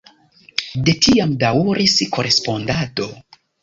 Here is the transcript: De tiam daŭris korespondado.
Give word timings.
De 0.87 0.95
tiam 1.05 1.37
daŭris 1.45 1.97
korespondado. 2.19 3.13